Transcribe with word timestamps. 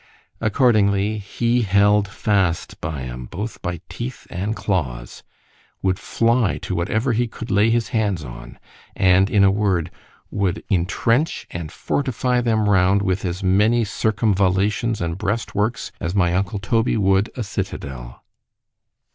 —Accordingly 0.41 1.19
he 1.19 1.61
held 1.61 2.07
fast 2.07 2.81
by 2.81 3.03
'em, 3.03 3.25
both 3.25 3.61
by 3.61 3.81
teeth 3.87 4.25
and 4.31 4.55
claws—would 4.55 5.99
fly 5.99 6.57
to 6.57 6.73
whatever 6.73 7.13
he 7.13 7.27
could 7.27 7.51
lay 7.51 7.69
his 7.69 7.89
hands 7.89 8.23
on—and, 8.23 9.29
in 9.29 9.43
a 9.43 9.51
word, 9.51 9.91
would 10.31 10.63
intrench 10.71 11.45
and 11.51 11.71
fortify 11.71 12.41
them 12.41 12.67
round 12.67 13.03
with 13.03 13.23
as 13.25 13.43
many 13.43 13.83
circumvallations 13.85 15.01
and 15.01 15.19
breast 15.19 15.53
works, 15.53 15.91
as 16.01 16.15
my 16.15 16.33
uncle 16.33 16.57
Toby 16.57 16.97
would 16.97 17.29
a 17.35 17.43
citadel. 17.43 18.23